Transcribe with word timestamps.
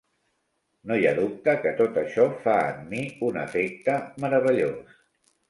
No 0.91 0.95
hi 1.01 1.03
ha 1.09 1.11
dubte 1.19 1.53
que 1.65 1.73
tot 1.81 1.99
això 2.03 2.25
fa 2.47 2.57
en 2.71 2.81
mi 2.95 3.03
un 3.29 3.39
efecte 3.43 4.01
meravellós. 4.27 4.99